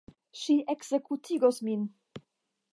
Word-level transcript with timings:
Ŝi 0.43 0.55
ekzekutigos 0.75 1.63
min. 1.69 1.87